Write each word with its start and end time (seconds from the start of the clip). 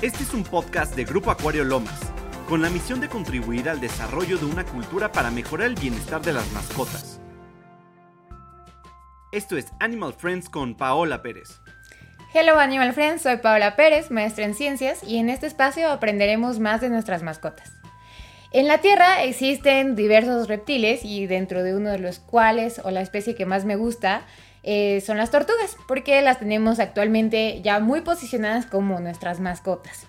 Este 0.00 0.22
es 0.22 0.32
un 0.32 0.44
podcast 0.44 0.94
de 0.94 1.02
Grupo 1.04 1.32
Acuario 1.32 1.64
Lomas, 1.64 1.98
con 2.48 2.62
la 2.62 2.70
misión 2.70 3.00
de 3.00 3.08
contribuir 3.08 3.68
al 3.68 3.80
desarrollo 3.80 4.38
de 4.38 4.44
una 4.44 4.64
cultura 4.64 5.10
para 5.10 5.32
mejorar 5.32 5.66
el 5.66 5.74
bienestar 5.74 6.22
de 6.22 6.32
las 6.32 6.52
mascotas. 6.52 7.20
Esto 9.32 9.56
es 9.56 9.66
Animal 9.80 10.14
Friends 10.16 10.48
con 10.48 10.76
Paola 10.76 11.20
Pérez. 11.20 11.60
Hello 12.32 12.60
Animal 12.60 12.92
Friends, 12.92 13.22
soy 13.22 13.38
Paola 13.38 13.74
Pérez, 13.74 14.12
maestra 14.12 14.44
en 14.44 14.54
ciencias, 14.54 15.02
y 15.02 15.16
en 15.16 15.30
este 15.30 15.48
espacio 15.48 15.90
aprenderemos 15.90 16.60
más 16.60 16.80
de 16.80 16.90
nuestras 16.90 17.24
mascotas. 17.24 17.72
En 18.52 18.68
la 18.68 18.78
Tierra 18.78 19.24
existen 19.24 19.96
diversos 19.96 20.46
reptiles 20.46 21.04
y 21.04 21.26
dentro 21.26 21.64
de 21.64 21.74
uno 21.74 21.90
de 21.90 21.98
los 21.98 22.20
cuales, 22.20 22.80
o 22.84 22.92
la 22.92 23.00
especie 23.00 23.34
que 23.34 23.46
más 23.46 23.64
me 23.64 23.74
gusta, 23.74 24.22
eh, 24.62 25.00
son 25.00 25.16
las 25.16 25.30
tortugas, 25.30 25.76
porque 25.86 26.20
las 26.22 26.38
tenemos 26.38 26.80
actualmente 26.80 27.60
ya 27.62 27.80
muy 27.80 28.00
posicionadas 28.00 28.66
como 28.66 29.00
nuestras 29.00 29.40
mascotas. 29.40 30.06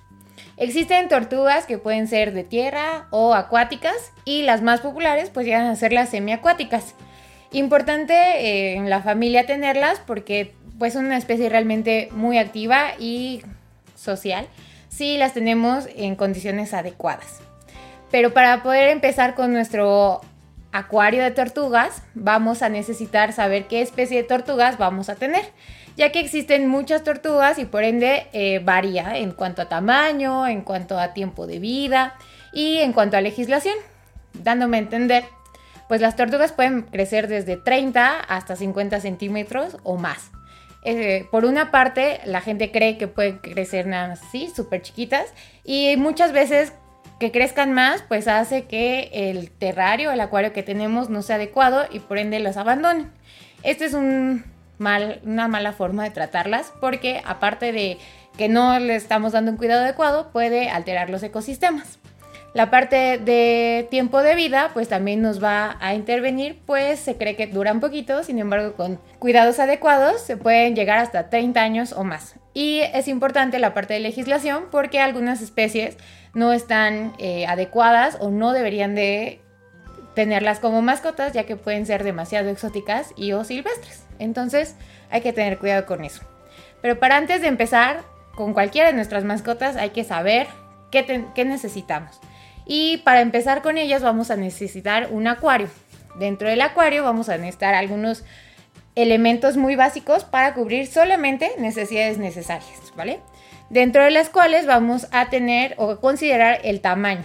Existen 0.58 1.08
tortugas 1.08 1.66
que 1.66 1.78
pueden 1.78 2.08
ser 2.08 2.34
de 2.34 2.44
tierra 2.44 3.08
o 3.12 3.34
acuáticas 3.34 4.12
y 4.26 4.42
las 4.44 4.62
más 4.62 4.82
populares 4.82 5.30
pues 5.30 5.46
llegan 5.46 5.68
a 5.68 5.76
ser 5.76 5.94
las 5.94 6.10
semiacuáticas. 6.10 6.96
Importante 7.52 8.14
eh, 8.14 8.74
en 8.74 8.90
la 8.90 9.02
familia 9.02 9.46
tenerlas 9.46 10.02
porque 10.06 10.54
pues 10.78 10.94
son 10.94 11.06
una 11.06 11.18
especie 11.18 11.48
realmente 11.50 12.10
muy 12.12 12.38
activa 12.38 12.90
y 13.00 13.42
social 13.96 14.48
si 14.90 15.18
las 15.18 15.34
tenemos 15.34 15.88
en 15.96 16.16
condiciones 16.16 16.74
adecuadas. 16.74 17.40
Pero 18.12 18.34
para 18.34 18.62
poder 18.62 18.90
empezar 18.90 19.36
con 19.36 19.54
nuestro 19.54 20.22
acuario 20.72 21.24
de 21.24 21.32
tortugas, 21.32 22.04
vamos 22.14 22.62
a 22.62 22.70
necesitar 22.70 23.34
saber 23.34 23.68
qué 23.68 23.82
especie 23.82 24.18
de 24.18 24.28
tortugas 24.28 24.78
vamos 24.78 25.10
a 25.10 25.16
tener, 25.16 25.46
ya 25.98 26.12
que 26.12 26.20
existen 26.20 26.68
muchas 26.68 27.04
tortugas 27.04 27.58
y 27.58 27.66
por 27.66 27.84
ende 27.84 28.28
eh, 28.34 28.60
varía 28.64 29.18
en 29.18 29.32
cuanto 29.32 29.62
a 29.62 29.70
tamaño, 29.70 30.48
en 30.48 30.62
cuanto 30.62 31.00
a 31.00 31.14
tiempo 31.14 31.48
de 31.48 31.60
vida 31.60 32.16
y 32.54 32.78
en 32.78 32.94
cuanto 32.94 33.18
a 33.18 33.22
legislación, 33.22 33.76
dándome 34.34 34.78
a 34.78 34.82
entender, 34.82 35.24
pues 35.88 36.02
las 36.02 36.16
tortugas 36.16 36.52
pueden 36.52 36.84
crecer 36.84 37.28
desde 37.28 37.58
30 37.58 38.20
hasta 38.20 38.56
50 38.56 39.00
centímetros 39.00 39.78
o 39.84 39.98
más. 39.98 40.32
Eh, 40.84 41.28
por 41.32 41.46
una 41.46 41.72
parte, 41.72 42.22
la 42.26 42.42
gente 42.42 42.72
cree 42.72 42.98
que 42.98 43.08
pueden 43.08 43.40
crecer 43.40 43.88
nada 43.88 44.14
así, 44.14 44.50
súper 44.56 44.82
chiquitas, 44.82 45.34
y 45.64 45.96
muchas 45.98 46.32
veces 46.32 46.74
que 47.20 47.32
crezcan 47.32 47.74
más, 47.74 48.04
pues 48.08 48.28
hace 48.28 48.64
que 48.64 49.10
el 49.12 49.52
terrario, 49.52 50.12
el 50.12 50.22
acuario 50.22 50.54
que 50.54 50.64
tenemos 50.64 51.10
no 51.10 51.22
sea 51.22 51.36
adecuado 51.36 51.86
y 51.92 52.00
por 52.00 52.18
ende 52.18 52.40
las 52.40 52.58
abandonen. 52.58 53.12
Esta 53.64 53.86
es 53.86 53.94
un 53.94 54.46
mal, 54.78 55.20
una 55.26 55.48
mala 55.48 55.74
forma 55.74 56.06
de 56.06 56.12
tratarlas 56.12 56.72
porque 56.80 57.22
aparte 57.26 57.72
de 57.72 57.98
que 58.38 58.48
no 58.48 58.80
le 58.80 58.96
estamos 58.96 59.34
dando 59.34 59.52
un 59.52 59.58
cuidado 59.58 59.84
adecuado, 59.84 60.32
puede 60.32 60.70
alterar 60.70 61.10
los 61.10 61.22
ecosistemas. 61.22 62.00
La 62.54 62.72
parte 62.72 63.20
de 63.20 63.88
tiempo 63.92 64.24
de 64.24 64.34
vida, 64.34 64.72
pues 64.74 64.88
también 64.88 65.22
nos 65.22 65.44
va 65.44 65.78
a 65.82 65.94
intervenir, 65.94 66.60
pues 66.66 67.00
se 67.00 67.16
cree 67.16 67.36
que 67.36 67.46
dura 67.46 67.74
un 67.74 67.80
poquito, 67.80 68.24
sin 68.24 68.40
embargo, 68.40 68.74
con 68.74 69.00
cuidados 69.20 69.60
adecuados 69.60 70.22
se 70.22 70.38
pueden 70.38 70.76
llegar 70.76 70.98
hasta 70.98 71.30
30 71.30 71.62
años 71.62 71.92
o 71.92 72.04
más. 72.04 72.36
Y 72.60 72.82
es 72.82 73.08
importante 73.08 73.58
la 73.58 73.74
parte 73.74 73.94
de 73.94 74.02
legislación 74.02 74.66
porque 74.70 75.00
algunas 75.00 75.42
especies 75.42 75.96
no 76.34 76.52
están 76.52 77.14
eh, 77.18 77.48
adecuadas 77.48 78.18
o 78.20 78.32
no 78.32 78.52
deberían 78.52 78.96
de 78.96 79.40
tenerlas 80.14 80.60
como 80.60 80.82
mascotas 80.82 81.32
ya 81.32 81.46
que 81.46 81.56
pueden 81.56 81.86
ser 81.86 82.04
demasiado 82.04 82.50
exóticas 82.50 83.14
y 83.16 83.32
o 83.32 83.46
silvestres. 83.46 84.04
Entonces 84.20 84.76
hay 85.10 85.22
que 85.22 85.32
tener 85.32 85.58
cuidado 85.58 85.86
con 85.86 86.04
eso. 86.04 86.22
Pero 86.82 87.00
para 87.00 87.16
antes 87.16 87.40
de 87.40 87.48
empezar 87.48 88.02
con 88.36 88.54
cualquiera 88.54 88.90
de 88.90 88.94
nuestras 88.94 89.24
mascotas 89.24 89.78
hay 89.78 89.92
que 89.92 90.04
saber 90.04 90.48
qué, 90.92 91.28
qué 91.34 91.46
necesitamos. 91.46 92.20
Y 92.66 92.98
para 93.06 93.22
empezar 93.22 93.62
con 93.62 93.78
ellas 93.78 94.04
vamos 94.04 94.32
a 94.32 94.36
necesitar 94.36 95.08
un 95.12 95.28
acuario. 95.28 95.70
Dentro 96.16 96.50
del 96.50 96.60
acuario 96.60 97.06
vamos 97.06 97.30
a 97.30 97.38
necesitar 97.38 97.74
algunos 97.74 98.26
elementos 99.02 99.58
muy 99.58 99.76
básicos 99.76 100.24
para 100.24 100.54
cubrir 100.54 100.88
solamente 100.88 101.52
necesidades 101.58 102.18
necesarias, 102.18 102.94
¿vale? 102.96 103.20
dentro 103.70 104.04
de 104.04 104.12
las 104.12 104.30
cuales 104.30 104.66
vamos 104.66 105.08
a 105.12 105.30
tener 105.30 105.76
o 105.78 106.00
considerar 106.00 106.60
el 106.64 106.82
tamaño. 106.82 107.24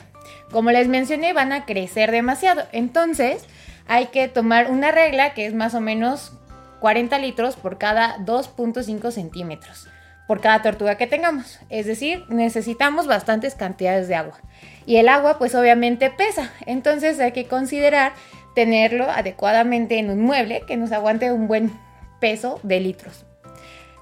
Como 0.51 0.71
les 0.71 0.89
mencioné, 0.89 1.33
van 1.33 1.53
a 1.53 1.65
crecer 1.65 2.11
demasiado, 2.11 2.63
entonces 2.73 3.45
hay 3.87 4.07
que 4.07 4.29
tomar 4.29 4.71
una 4.71 4.91
regla 4.91 5.35
que 5.35 5.47
es 5.47 5.55
más 5.55 5.75
o 5.75 5.81
menos 5.81 6.33
40 6.81 7.19
litros 7.19 7.57
por 7.57 7.79
cada 7.79 8.19
2.5 8.19 9.11
centímetros 9.11 9.89
por 10.27 10.41
cada 10.41 10.63
tortuga 10.63 10.97
que 10.97 11.07
tengamos. 11.07 11.59
Es 11.69 11.85
decir, 11.85 12.25
necesitamos 12.29 13.07
bastantes 13.07 13.55
cantidades 13.55 14.09
de 14.09 14.15
agua. 14.15 14.41
Y 14.87 14.97
el 14.97 15.09
agua 15.09 15.39
pues 15.39 15.55
obviamente 15.55 16.11
pesa, 16.11 16.51
entonces 16.65 17.21
hay 17.21 17.33
que 17.33 17.47
considerar 17.47 18.13
tenerlo 18.55 19.11
adecuadamente 19.11 19.99
en 19.99 20.11
un 20.11 20.21
mueble 20.21 20.63
que 20.67 20.77
nos 20.77 20.93
aguante 20.93 21.33
un 21.33 21.49
buen 21.49 21.73
peso 22.21 22.61
de 22.63 22.81
litros. 22.81 23.27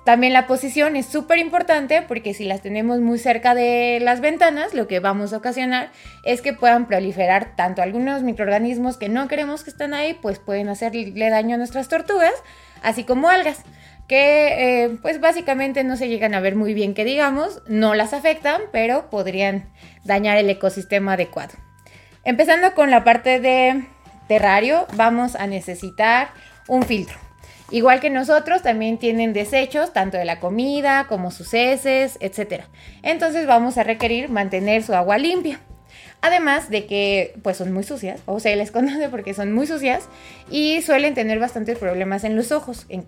También 0.05 0.33
la 0.33 0.49
posición 0.49 0.97
es 0.97 1.07
súper 1.07 1.39
importante 1.39 2.03
porque 2.03 2.35
si 2.35 2.45
las 2.45 2.61
tenemos 2.61 3.01
muy 3.01 3.21
cerca 3.21 3.55
de 3.55 4.01
las 4.01 4.21
ventanas, 4.21 4.75
lo 4.75 4.89
que 4.89 4.99
vamos 4.99 5.33
a 5.33 5.37
ocasionar 5.37 5.91
es 6.25 6.43
que 6.43 6.53
puedan 6.53 6.89
proliferar 6.89 7.55
tanto 7.55 7.83
algunos 7.83 8.25
microorganismos 8.25 8.97
que 8.97 9.09
no 9.09 9.29
queremos 9.29 9.63
que 9.63 9.71
estén 9.71 9.95
ahí, 9.95 10.19
pues 10.21 10.41
pueden 10.41 10.69
hacerle 10.69 11.31
daño 11.31 11.55
a 11.55 11.59
nuestras 11.59 11.89
tortugas, 11.89 12.34
así 12.83 13.05
como 13.05 13.29
algas, 13.29 13.63
que 14.09 14.84
eh, 14.84 14.99
pues 15.03 15.21
básicamente 15.21 15.84
no 15.84 15.97
se 15.97 16.09
llegan 16.09 16.34
a 16.34 16.41
ver 16.41 16.57
muy 16.57 16.75
bien 16.75 16.95
que 16.95 17.05
digamos, 17.05 17.63
no 17.69 17.95
las 17.95 18.13
afectan, 18.13 18.61
pero 18.73 19.09
podrían 19.09 19.71
dañar 20.03 20.37
el 20.37 20.51
ecosistema 20.51 21.13
adecuado. 21.13 21.55
Empezando 22.25 22.75
con 22.75 22.91
la 22.91 23.05
parte 23.05 23.39
de 23.39 23.84
terrario, 24.32 24.87
vamos 24.94 25.37
a 25.37 25.47
necesitar 25.47 26.31
un 26.66 26.84
filtro. 26.84 27.19
Igual 27.70 28.00
que 28.00 28.09
nosotros, 28.09 28.62
también 28.62 28.97
tienen 28.97 29.34
desechos, 29.34 29.93
tanto 29.93 30.16
de 30.16 30.25
la 30.25 30.41
comida 30.41 31.06
como 31.06 31.31
sus 31.31 31.53
heces, 31.53 32.16
etc. 32.20 32.62
Entonces 33.03 33.47
vamos 33.47 33.76
a 33.76 33.82
requerir 33.82 34.31
mantener 34.31 34.84
su 34.84 34.94
agua 34.94 35.19
limpia. 35.19 35.60
Además 36.22 36.71
de 36.71 36.87
que 36.87 37.34
pues 37.42 37.59
son 37.59 37.72
muy 37.75 37.84
sucias, 37.84 38.22
o 38.25 38.41
se 38.41 38.56
les 38.56 38.71
conoce 38.78 39.10
porque 39.10 39.34
son 39.34 39.53
muy 39.53 39.66
sucias 39.66 40.09
y 40.50 40.81
suelen 40.81 41.12
tener 41.12 41.38
bastantes 41.38 41.76
problemas 41.76 42.25
en 42.25 42.34
los 42.34 42.53
ojos, 42.53 42.87
en 42.88 43.04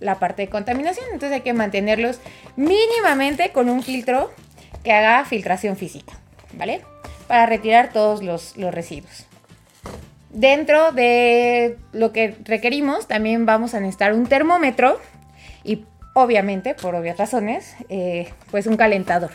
la 0.00 0.18
parte 0.18 0.40
de 0.40 0.48
contaminación. 0.48 1.04
Entonces 1.12 1.32
hay 1.32 1.42
que 1.42 1.52
mantenerlos 1.52 2.20
mínimamente 2.56 3.50
con 3.52 3.68
un 3.68 3.82
filtro 3.82 4.32
que 4.82 4.92
haga 4.92 5.26
filtración 5.26 5.76
física, 5.76 6.14
¿vale? 6.54 6.80
Para 7.28 7.44
retirar 7.44 7.92
todos 7.92 8.22
los, 8.22 8.56
los 8.56 8.72
residuos. 8.72 9.26
Dentro 10.34 10.90
de 10.90 11.78
lo 11.92 12.12
que 12.12 12.34
requerimos 12.42 13.06
también 13.06 13.46
vamos 13.46 13.72
a 13.72 13.78
necesitar 13.78 14.12
un 14.12 14.26
termómetro 14.26 14.98
y 15.62 15.84
obviamente, 16.12 16.74
por 16.74 16.96
obvias 16.96 17.16
razones, 17.16 17.76
eh, 17.88 18.28
pues 18.50 18.66
un 18.66 18.76
calentador. 18.76 19.30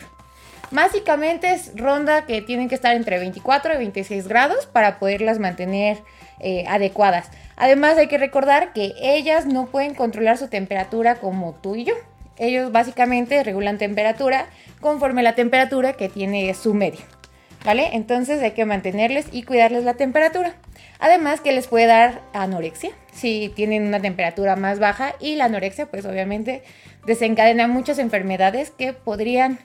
Básicamente 0.70 1.54
es 1.54 1.72
ronda 1.74 2.26
que 2.26 2.42
tienen 2.42 2.68
que 2.68 2.74
estar 2.74 2.94
entre 2.94 3.18
24 3.18 3.74
y 3.74 3.78
26 3.78 4.28
grados 4.28 4.66
para 4.66 4.98
poderlas 4.98 5.38
mantener 5.38 5.96
eh, 6.38 6.64
adecuadas. 6.68 7.30
Además 7.56 7.96
hay 7.96 8.08
que 8.08 8.18
recordar 8.18 8.74
que 8.74 8.92
ellas 9.00 9.46
no 9.46 9.66
pueden 9.66 9.94
controlar 9.94 10.36
su 10.36 10.48
temperatura 10.48 11.14
como 11.14 11.54
tú 11.54 11.76
y 11.76 11.84
yo. 11.84 11.94
Ellos 12.36 12.72
básicamente 12.72 13.42
regulan 13.42 13.78
temperatura 13.78 14.46
conforme 14.82 15.22
la 15.22 15.34
temperatura 15.34 15.94
que 15.94 16.10
tiene 16.10 16.52
su 16.52 16.74
medio. 16.74 17.19
¿Vale? 17.64 17.90
Entonces 17.92 18.42
hay 18.42 18.52
que 18.52 18.64
mantenerles 18.64 19.26
y 19.32 19.42
cuidarles 19.42 19.84
la 19.84 19.94
temperatura. 19.94 20.54
Además 20.98 21.40
que 21.40 21.52
les 21.52 21.66
puede 21.66 21.86
dar 21.86 22.22
anorexia 22.32 22.90
si 23.12 23.52
tienen 23.54 23.86
una 23.86 24.00
temperatura 24.00 24.56
más 24.56 24.78
baja 24.78 25.14
y 25.20 25.36
la 25.36 25.46
anorexia 25.46 25.86
pues 25.86 26.06
obviamente 26.06 26.62
desencadena 27.06 27.68
muchas 27.68 27.98
enfermedades 27.98 28.70
que 28.70 28.92
podrían, 28.92 29.58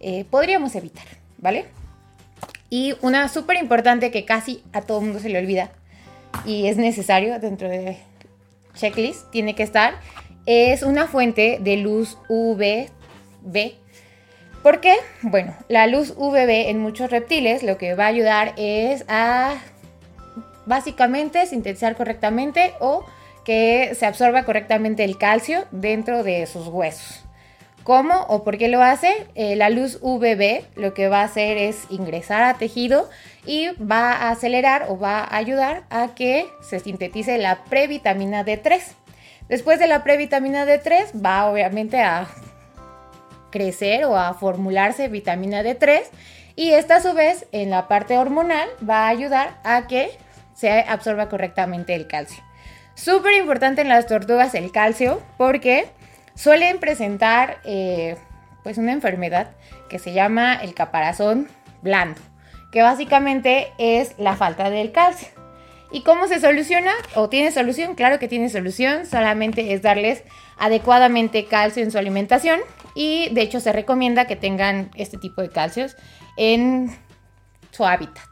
eh, 0.00 0.24
podríamos 0.28 0.74
evitar, 0.74 1.04
¿vale? 1.38 1.66
Y 2.68 2.94
una 3.00 3.28
súper 3.28 3.58
importante 3.58 4.10
que 4.10 4.24
casi 4.24 4.62
a 4.72 4.80
todo 4.80 5.00
mundo 5.00 5.20
se 5.20 5.28
le 5.28 5.38
olvida 5.38 5.70
y 6.44 6.66
es 6.66 6.76
necesario 6.76 7.38
dentro 7.38 7.68
de 7.68 7.96
checklist, 8.74 9.30
tiene 9.30 9.54
que 9.54 9.62
estar, 9.62 9.94
es 10.46 10.82
una 10.82 11.06
fuente 11.06 11.58
de 11.60 11.76
luz 11.76 12.18
UVB. 12.28 13.74
¿Por 14.66 14.80
qué? 14.80 14.96
Bueno, 15.22 15.54
la 15.68 15.86
luz 15.86 16.12
UVB 16.16 16.70
en 16.70 16.80
muchos 16.80 17.12
reptiles 17.12 17.62
lo 17.62 17.78
que 17.78 17.94
va 17.94 18.06
a 18.06 18.08
ayudar 18.08 18.52
es 18.56 19.04
a 19.06 19.54
básicamente 20.64 21.46
sintetizar 21.46 21.94
correctamente 21.94 22.74
o 22.80 23.04
que 23.44 23.94
se 23.94 24.06
absorba 24.06 24.42
correctamente 24.42 25.04
el 25.04 25.18
calcio 25.18 25.66
dentro 25.70 26.24
de 26.24 26.44
sus 26.46 26.66
huesos. 26.66 27.24
¿Cómo 27.84 28.22
o 28.22 28.42
por 28.42 28.58
qué 28.58 28.66
lo 28.66 28.82
hace? 28.82 29.28
Eh, 29.36 29.54
la 29.54 29.70
luz 29.70 30.00
UVB 30.02 30.64
lo 30.74 30.94
que 30.94 31.08
va 31.08 31.20
a 31.20 31.26
hacer 31.26 31.58
es 31.58 31.84
ingresar 31.88 32.42
a 32.42 32.54
tejido 32.54 33.08
y 33.46 33.68
va 33.80 34.14
a 34.14 34.30
acelerar 34.30 34.86
o 34.88 34.98
va 34.98 35.20
a 35.20 35.36
ayudar 35.36 35.84
a 35.90 36.16
que 36.16 36.48
se 36.60 36.80
sintetice 36.80 37.38
la 37.38 37.62
previtamina 37.70 38.44
D3. 38.44 38.82
Después 39.48 39.78
de 39.78 39.86
la 39.86 40.02
previtamina 40.02 40.66
D3 40.66 41.24
va 41.24 41.46
obviamente 41.46 42.02
a 42.02 42.26
crecer 43.50 44.04
o 44.04 44.16
a 44.16 44.34
formularse 44.34 45.08
vitamina 45.08 45.62
D3 45.62 46.02
y 46.56 46.72
esta 46.72 46.96
a 46.96 47.00
su 47.00 47.12
vez 47.12 47.46
en 47.52 47.70
la 47.70 47.88
parte 47.88 48.18
hormonal 48.18 48.68
va 48.88 49.06
a 49.06 49.08
ayudar 49.08 49.58
a 49.62 49.86
que 49.86 50.10
se 50.54 50.80
absorba 50.80 51.28
correctamente 51.28 51.94
el 51.94 52.06
calcio. 52.06 52.42
Súper 52.94 53.34
importante 53.34 53.82
en 53.82 53.90
las 53.90 54.06
tortugas 54.06 54.54
el 54.54 54.72
calcio 54.72 55.22
porque 55.36 55.86
suelen 56.34 56.80
presentar 56.80 57.58
eh, 57.64 58.16
pues 58.62 58.78
una 58.78 58.92
enfermedad 58.92 59.50
que 59.90 59.98
se 59.98 60.12
llama 60.12 60.54
el 60.54 60.74
caparazón 60.74 61.48
blando, 61.82 62.20
que 62.72 62.82
básicamente 62.82 63.68
es 63.78 64.18
la 64.18 64.34
falta 64.34 64.70
del 64.70 64.92
calcio. 64.92 65.35
¿Y 65.90 66.02
cómo 66.02 66.26
se 66.26 66.40
soluciona? 66.40 66.92
¿O 67.14 67.28
tiene 67.28 67.52
solución? 67.52 67.94
Claro 67.94 68.18
que 68.18 68.28
tiene 68.28 68.48
solución, 68.48 69.06
solamente 69.06 69.72
es 69.72 69.82
darles 69.82 70.24
adecuadamente 70.58 71.46
calcio 71.46 71.82
en 71.82 71.90
su 71.90 71.98
alimentación 71.98 72.60
y 72.94 73.28
de 73.32 73.42
hecho 73.42 73.60
se 73.60 73.72
recomienda 73.72 74.26
que 74.26 74.36
tengan 74.36 74.90
este 74.94 75.18
tipo 75.18 75.42
de 75.42 75.50
calcios 75.50 75.96
en 76.36 76.90
su 77.70 77.84
hábitat, 77.84 78.26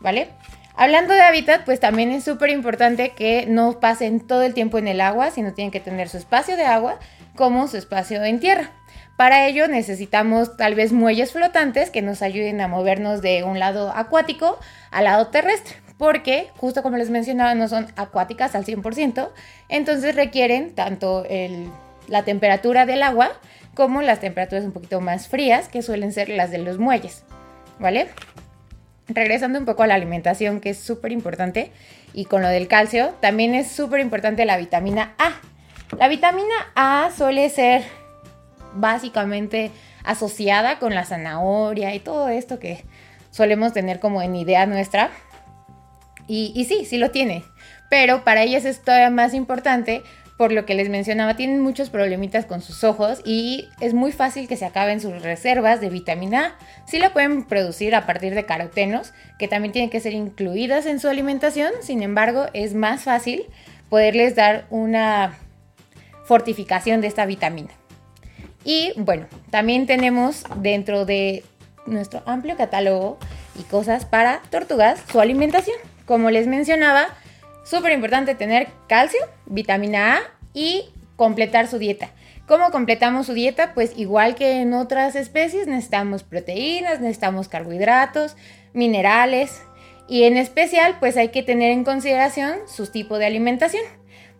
¿vale? 0.00 0.28
Hablando 0.74 1.14
de 1.14 1.22
hábitat, 1.22 1.64
pues 1.64 1.80
también 1.80 2.12
es 2.12 2.24
súper 2.24 2.50
importante 2.50 3.10
que 3.10 3.46
no 3.46 3.80
pasen 3.80 4.20
todo 4.20 4.42
el 4.42 4.54
tiempo 4.54 4.78
en 4.78 4.88
el 4.88 5.00
agua, 5.00 5.30
sino 5.30 5.54
tienen 5.54 5.70
que 5.70 5.80
tener 5.80 6.08
su 6.08 6.18
espacio 6.18 6.56
de 6.56 6.66
agua 6.66 6.98
como 7.34 7.66
su 7.66 7.78
espacio 7.78 8.22
en 8.24 8.40
tierra. 8.40 8.70
Para 9.16 9.46
ello 9.46 9.68
necesitamos 9.68 10.56
tal 10.58 10.74
vez 10.74 10.92
muelles 10.92 11.32
flotantes 11.32 11.90
que 11.90 12.02
nos 12.02 12.20
ayuden 12.20 12.60
a 12.60 12.68
movernos 12.68 13.22
de 13.22 13.42
un 13.42 13.58
lado 13.58 13.90
acuático 13.96 14.58
al 14.90 15.04
lado 15.04 15.28
terrestre, 15.28 15.76
porque 15.98 16.48
justo 16.56 16.82
como 16.82 16.96
les 16.96 17.10
mencionaba 17.10 17.54
no 17.54 17.68
son 17.68 17.86
acuáticas 17.96 18.54
al 18.54 18.64
100%, 18.64 19.30
entonces 19.68 20.14
requieren 20.14 20.74
tanto 20.74 21.24
la 22.08 22.22
temperatura 22.22 22.86
del 22.86 23.02
agua 23.02 23.30
como 23.74 24.02
las 24.02 24.20
temperaturas 24.20 24.64
un 24.64 24.72
poquito 24.72 25.00
más 25.00 25.28
frías 25.28 25.68
que 25.68 25.82
suelen 25.82 26.12
ser 26.12 26.28
las 26.28 26.50
de 26.50 26.58
los 26.58 26.78
muelles, 26.78 27.24
¿vale? 27.78 28.08
Regresando 29.08 29.58
un 29.58 29.64
poco 29.64 29.82
a 29.82 29.86
la 29.86 29.94
alimentación 29.94 30.60
que 30.60 30.70
es 30.70 30.78
súper 30.78 31.12
importante 31.12 31.70
y 32.12 32.24
con 32.24 32.42
lo 32.42 32.48
del 32.48 32.68
calcio, 32.68 33.14
también 33.20 33.54
es 33.54 33.70
súper 33.70 34.00
importante 34.00 34.44
la 34.44 34.56
vitamina 34.56 35.14
A. 35.18 35.32
La 35.98 36.08
vitamina 36.08 36.54
A 36.74 37.10
suele 37.16 37.48
ser 37.50 37.84
básicamente 38.74 39.70
asociada 40.04 40.78
con 40.78 40.94
la 40.94 41.04
zanahoria 41.04 41.94
y 41.94 42.00
todo 42.00 42.28
esto 42.28 42.58
que 42.58 42.84
solemos 43.30 43.72
tener 43.72 44.00
como 44.00 44.22
en 44.22 44.34
idea 44.34 44.66
nuestra. 44.66 45.10
Y, 46.28 46.64
sí, 46.68 46.84
sí 46.84 46.98
lo 46.98 47.10
tiene. 47.10 47.44
Pero 47.88 48.24
para 48.24 48.42
ellas 48.42 48.64
es 48.64 48.82
todavía 48.82 49.10
más 49.10 49.34
importante 49.34 50.02
por 50.36 50.52
lo 50.52 50.66
que 50.66 50.74
les 50.74 50.90
mencionaba, 50.90 51.34
tienen 51.34 51.62
muchos 51.62 51.88
problemitas 51.88 52.44
con 52.44 52.60
sus 52.60 52.84
ojos 52.84 53.22
y 53.24 53.68
es 53.80 53.94
muy 53.94 54.12
fácil 54.12 54.48
que 54.48 54.58
se 54.58 54.66
acaben 54.66 55.00
sus 55.00 55.22
reservas 55.22 55.80
de 55.80 55.88
vitamina 55.88 56.46
A. 56.46 56.86
Sí 56.86 56.98
la 56.98 57.14
pueden 57.14 57.44
producir 57.44 57.94
a 57.94 58.04
partir 58.04 58.34
de 58.34 58.44
carotenos, 58.44 59.14
que 59.38 59.48
también 59.48 59.72
tienen 59.72 59.88
que 59.88 60.00
ser 60.00 60.12
incluidas 60.12 60.84
en 60.84 61.00
su 61.00 61.08
alimentación, 61.08 61.72
sin 61.80 62.02
embargo 62.02 62.46
es 62.52 62.74
más 62.74 63.04
fácil 63.04 63.44
poderles 63.88 64.34
dar 64.34 64.66
una 64.68 65.38
fortificación 66.26 67.00
de 67.00 67.06
esta 67.06 67.24
vitamina. 67.24 67.70
Y 68.62 68.92
bueno, 68.96 69.26
también 69.50 69.86
tenemos 69.86 70.44
dentro 70.56 71.06
de 71.06 71.44
nuestro 71.86 72.22
amplio 72.26 72.56
catálogo 72.56 73.16
y 73.58 73.62
cosas 73.62 74.04
para 74.04 74.42
tortugas 74.50 75.00
su 75.10 75.20
alimentación. 75.20 75.76
Como 76.06 76.30
les 76.30 76.46
mencionaba, 76.46 77.08
súper 77.64 77.92
importante 77.92 78.34
tener 78.34 78.68
calcio, 78.88 79.20
vitamina 79.44 80.16
A 80.16 80.20
y 80.54 80.84
completar 81.16 81.68
su 81.68 81.78
dieta. 81.78 82.10
¿Cómo 82.46 82.70
completamos 82.70 83.26
su 83.26 83.34
dieta? 83.34 83.74
Pues 83.74 83.92
igual 83.96 84.36
que 84.36 84.60
en 84.62 84.72
otras 84.72 85.16
especies 85.16 85.66
necesitamos 85.66 86.22
proteínas, 86.22 87.00
necesitamos 87.00 87.48
carbohidratos, 87.48 88.36
minerales 88.72 89.62
y 90.08 90.24
en 90.24 90.36
especial 90.36 90.96
pues 91.00 91.16
hay 91.16 91.28
que 91.28 91.42
tener 91.42 91.72
en 91.72 91.84
consideración 91.84 92.56
sus 92.66 92.92
tipos 92.92 93.18
de 93.18 93.26
alimentación 93.26 93.82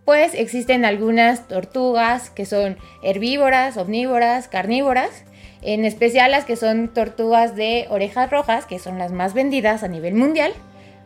pues 0.06 0.34
existen 0.34 0.84
algunas 0.84 1.48
tortugas 1.48 2.30
que 2.30 2.46
son 2.46 2.78
herbívoras, 3.02 3.76
omnívoras, 3.76 4.46
carnívoras, 4.46 5.24
en 5.62 5.84
especial 5.84 6.30
las 6.30 6.44
que 6.44 6.54
son 6.54 6.94
tortugas 6.94 7.56
de 7.56 7.86
orejas 7.90 8.30
rojas, 8.30 8.66
que 8.66 8.78
son 8.78 8.98
las 8.98 9.10
más 9.10 9.34
vendidas 9.34 9.82
a 9.82 9.88
nivel 9.88 10.14
mundial. 10.14 10.52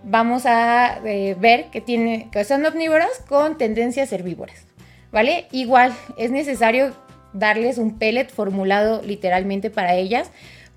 Vamos 0.02 0.46
a 0.46 1.00
eh, 1.04 1.36
ver 1.38 1.66
que, 1.66 1.80
tiene, 1.80 2.28
que 2.32 2.44
son 2.44 2.64
omnívoras 2.64 3.22
con 3.28 3.58
tendencias 3.58 4.12
herbívoras, 4.12 4.66
¿vale? 5.12 5.46
Igual 5.52 5.92
es 6.16 6.30
necesario 6.30 6.94
darles 7.32 7.78
un 7.78 7.98
pellet 7.98 8.28
formulado 8.28 9.02
literalmente 9.02 9.70
para 9.70 9.94
ellas 9.94 10.30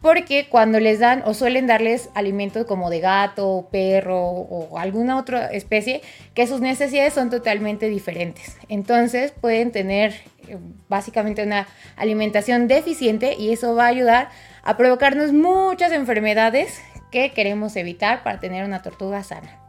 porque 0.03 0.47
cuando 0.49 0.81
les 0.81 0.99
dan 0.99 1.23
o 1.25 1.33
suelen 1.33 1.65
darles 1.65 2.09
alimentos 2.13 2.65
como 2.65 2.89
de 2.89 2.99
gato, 2.99 3.69
perro 3.71 4.19
o 4.19 4.77
alguna 4.77 5.17
otra 5.17 5.47
especie, 5.47 6.01
que 6.33 6.45
sus 6.45 6.59
necesidades 6.59 7.13
son 7.13 7.29
totalmente 7.29 7.87
diferentes. 7.87 8.57
Entonces 8.67 9.31
pueden 9.31 9.71
tener 9.71 10.13
eh, 10.49 10.57
básicamente 10.89 11.41
una 11.43 11.67
alimentación 11.95 12.67
deficiente 12.67 13.35
y 13.39 13.53
eso 13.53 13.75
va 13.75 13.85
a 13.85 13.87
ayudar 13.87 14.29
a 14.63 14.75
provocarnos 14.75 15.31
muchas 15.31 15.93
enfermedades 15.93 16.81
que 17.13 17.31
queremos 17.31 17.75
evitar 17.75 18.23
para 18.23 18.39
tener 18.39 18.65
una 18.65 18.81
tortuga 18.81 19.23
sana. 19.23 19.59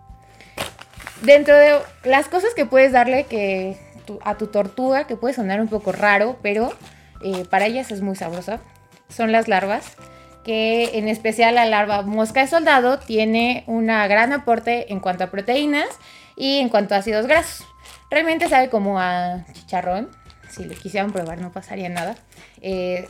Dentro 1.20 1.54
de 1.54 1.78
las 2.02 2.28
cosas 2.28 2.54
que 2.54 2.64
puedes 2.64 2.92
darle 2.92 3.26
a 4.22 4.34
tu 4.36 4.46
tortuga, 4.46 5.06
que 5.06 5.16
puede 5.16 5.34
sonar 5.34 5.60
un 5.60 5.68
poco 5.68 5.92
raro, 5.92 6.38
pero 6.40 6.72
eh, 7.22 7.44
para 7.50 7.66
ellas 7.66 7.90
es 7.90 8.00
muy 8.00 8.16
sabrosa, 8.16 8.60
son 9.10 9.30
las 9.30 9.46
larvas 9.46 9.96
que 10.42 10.98
en 10.98 11.08
especial 11.08 11.54
la 11.54 11.66
larva 11.66 12.02
mosca 12.02 12.40
de 12.40 12.46
soldado 12.46 12.98
tiene 12.98 13.64
un 13.66 13.86
gran 13.86 14.32
aporte 14.32 14.92
en 14.92 15.00
cuanto 15.00 15.24
a 15.24 15.30
proteínas 15.30 15.88
y 16.36 16.58
en 16.58 16.70
cuanto 16.70 16.94
a 16.94 16.98
ácidos 16.98 17.26
grasos. 17.26 17.66
Realmente 18.10 18.48
sabe 18.48 18.70
como 18.70 18.98
a 18.98 19.44
chicharrón, 19.52 20.10
si 20.48 20.64
lo 20.64 20.74
quisieran 20.74 21.12
probar 21.12 21.38
no 21.40 21.52
pasaría 21.52 21.88
nada. 21.88 22.14
Eh, 22.62 23.06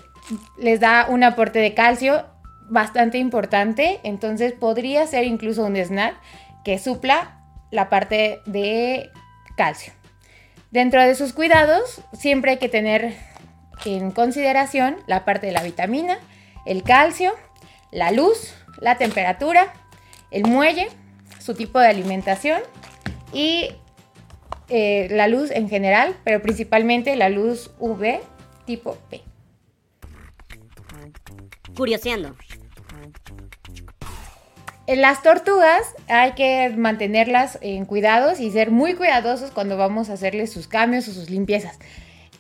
les 0.59 0.81
da 0.81 1.07
un 1.09 1.23
aporte 1.23 1.61
de 1.61 1.75
calcio 1.75 2.25
bastante 2.71 3.19
importante, 3.19 4.01
entonces 4.05 4.53
podría 4.53 5.07
ser 5.07 5.25
incluso 5.25 5.65
un 5.65 5.77
snack 5.77 6.15
que 6.65 6.79
supla 6.79 7.41
la 7.71 7.89
parte 7.89 8.41
de 8.47 9.11
calcio. 9.57 9.93
Dentro 10.71 11.03
de 11.03 11.15
sus 11.15 11.33
cuidados 11.33 12.03
siempre 12.13 12.53
hay 12.53 12.59
que 12.59 12.69
tener 12.69 13.15
en 13.85 14.11
consideración 14.11 14.97
la 15.07 15.25
parte 15.25 15.47
de 15.47 15.53
la 15.53 15.63
vitamina, 15.63 16.19
el 16.67 16.83
calcio, 16.83 17.33
la 17.91 18.11
luz, 18.11 18.55
la 18.79 18.97
temperatura, 18.97 19.73
el 20.31 20.45
muelle, 20.45 20.89
su 21.39 21.55
tipo 21.55 21.79
de 21.79 21.89
alimentación 21.89 22.61
y 23.33 23.69
eh, 24.69 25.09
la 25.11 25.29
luz 25.29 25.51
en 25.51 25.69
general, 25.69 26.17
pero 26.25 26.41
principalmente 26.41 27.15
la 27.17 27.29
luz 27.29 27.71
UV 27.79 28.21
tipo 28.65 28.97
P. 29.11 29.23
Curioseando. 31.77 32.35
Las 34.87 35.23
tortugas 35.23 35.95
hay 36.09 36.33
que 36.33 36.71
mantenerlas 36.77 37.59
en 37.63 37.87
cuidados 37.87 38.39
y 38.39 38.51
ser 38.51 38.71
muy 38.71 38.95
cuidadosos 38.95 39.51
cuando 39.51 39.79
vamos 39.79 40.11
a 40.11 40.13
hacerles 40.13 40.53
sus 40.53 40.69
cambios 40.69 41.09
o 41.09 41.13
sus 41.13 41.31
limpiezas. 41.31 41.79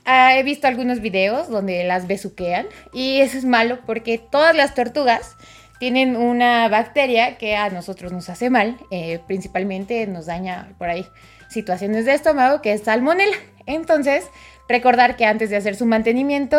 Ah, 0.04 0.36
he 0.36 0.42
visto 0.42 0.66
algunos 0.66 1.00
videos 1.00 1.48
donde 1.48 1.84
las 1.84 2.06
besuquean 2.06 2.66
y 2.92 3.20
eso 3.20 3.38
es 3.38 3.46
malo 3.46 3.78
porque 3.86 4.18
todas 4.18 4.54
las 4.54 4.74
tortugas 4.74 5.36
tienen 5.78 6.16
una 6.16 6.68
bacteria 6.68 7.38
que 7.38 7.56
a 7.56 7.70
nosotros 7.70 8.12
nos 8.12 8.28
hace 8.28 8.50
mal, 8.50 8.76
eh, 8.90 9.20
principalmente 9.26 10.06
nos 10.06 10.26
daña 10.26 10.74
por 10.76 10.90
ahí 10.90 11.06
situaciones 11.48 12.04
de 12.04 12.12
estómago, 12.12 12.60
que 12.60 12.74
es 12.74 12.82
salmonella. 12.82 13.36
Entonces, 13.64 14.26
recordar 14.68 15.16
que 15.16 15.24
antes 15.24 15.48
de 15.48 15.56
hacer 15.56 15.76
su 15.76 15.86
mantenimiento 15.86 16.58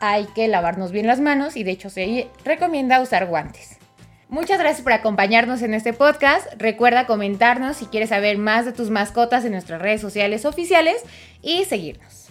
hay 0.00 0.26
que 0.34 0.48
lavarnos 0.48 0.90
bien 0.90 1.06
las 1.06 1.20
manos 1.20 1.56
y 1.56 1.62
de 1.62 1.70
hecho 1.70 1.88
se 1.88 2.28
recomienda 2.44 3.00
usar 3.00 3.26
guantes. 3.26 3.78
Muchas 4.28 4.58
gracias 4.58 4.82
por 4.82 4.92
acompañarnos 4.92 5.62
en 5.62 5.74
este 5.74 5.92
podcast. 5.92 6.46
Recuerda 6.56 7.06
comentarnos 7.06 7.76
si 7.76 7.86
quieres 7.86 8.08
saber 8.08 8.38
más 8.38 8.64
de 8.64 8.72
tus 8.72 8.90
mascotas 8.90 9.44
en 9.44 9.52
nuestras 9.52 9.80
redes 9.80 10.00
sociales 10.00 10.44
oficiales 10.44 11.02
y 11.42 11.64
seguirnos. 11.64 12.23